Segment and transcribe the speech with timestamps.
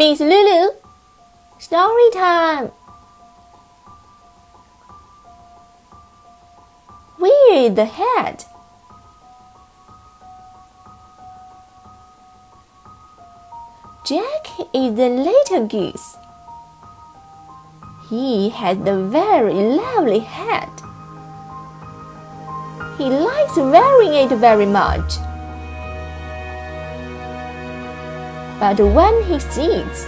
[0.00, 0.70] Miss Lulu,
[1.58, 2.68] story time.
[7.18, 8.46] Where is the hat?
[14.06, 16.16] Jack is the little goose.
[18.08, 20.80] He has a very lovely hat.
[22.96, 25.12] He likes wearing it very much.
[28.60, 30.04] But when he sits,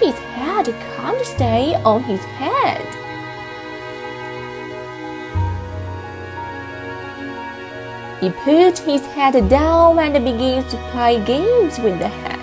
[0.00, 2.84] his head can't stay on his head.
[8.20, 12.40] He puts his head down and begins to play games with the hat.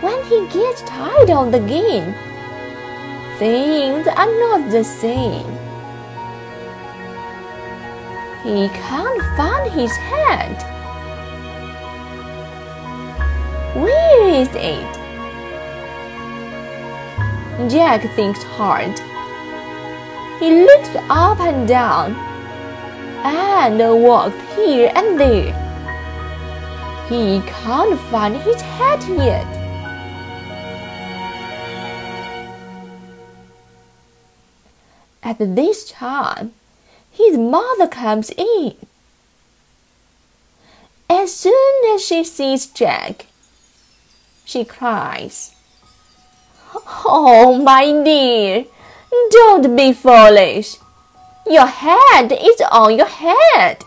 [0.00, 2.14] When he gets tired of the game,
[3.40, 5.50] things are not the same.
[8.44, 10.73] He can't find his hat.
[13.74, 14.94] Where is it?
[17.68, 18.96] Jack thinks hard.
[20.38, 22.14] He looks up and down
[23.24, 25.52] and walks here and there.
[27.08, 29.46] He can't find his hat yet.
[35.22, 36.52] At this time,
[37.10, 38.76] his mother comes in.
[41.10, 43.26] As soon as she sees Jack,
[44.44, 45.54] she cries,
[46.74, 48.64] Oh, my dear,
[49.30, 50.76] don't be foolish.
[51.46, 53.84] Your head is on your head.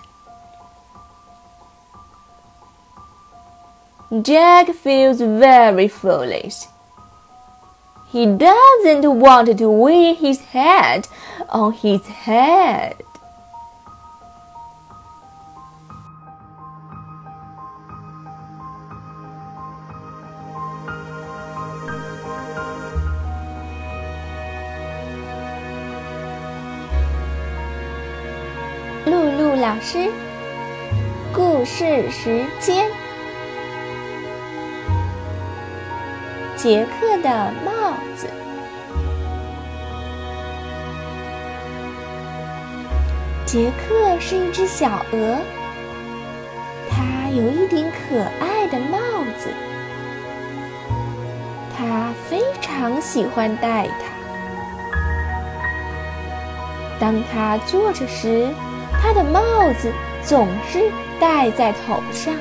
[4.22, 6.56] Jack feels very foolish.
[8.10, 11.08] He doesn't want to wear his head
[11.50, 13.04] on his head.
[29.10, 30.12] 露露老师，
[31.34, 32.92] 故事时间。
[36.58, 38.28] 杰克的帽子。
[43.46, 45.38] 杰克是一只小鹅，
[46.90, 48.98] 它有一顶可爱的帽
[49.40, 49.50] 子，
[51.78, 54.17] 它非常喜欢戴它。
[57.00, 58.48] 当他坐着时，
[59.02, 59.42] 他的帽
[59.74, 59.92] 子
[60.24, 62.34] 总是戴在头上。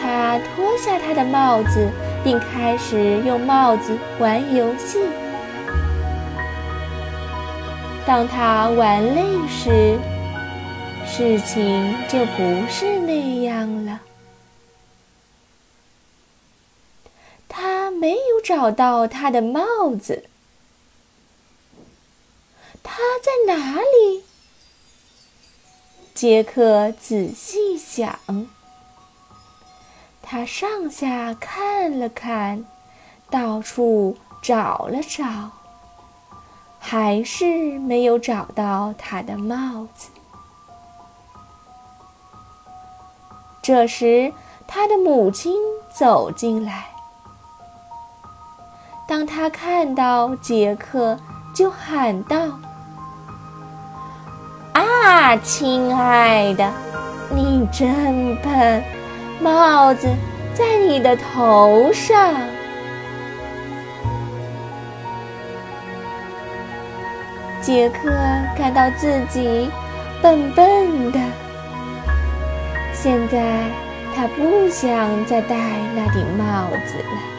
[0.00, 1.88] 他脱下他的帽子，
[2.22, 4.98] 并开始用帽子玩游戏。
[8.06, 9.98] 当他玩累时，
[11.06, 14.00] 事情就不是那样了。
[17.48, 19.60] 他没有找到他的帽
[19.98, 20.24] 子，
[22.96, 24.22] 它在哪里？
[26.14, 28.16] 杰克仔细想。
[30.22, 32.64] 他上下看了看，
[33.28, 35.50] 到处找了找，
[36.78, 40.10] 还是没有找到他的帽子。
[43.60, 44.32] 这时，
[44.68, 45.56] 他的母亲
[45.92, 46.86] 走进来。
[49.08, 51.18] 当他看到杰克，
[51.54, 52.60] 就喊道
[55.42, 56.70] ：“亲爱的，
[57.30, 58.82] 你真笨！”
[59.40, 60.08] 帽子
[60.54, 62.34] 在你的头上。
[67.60, 68.10] 杰克
[68.56, 69.70] 感到自己
[70.22, 71.18] 笨笨的，
[72.92, 73.40] 现在
[74.14, 75.56] 他不想再戴
[75.94, 77.33] 那顶帽子了。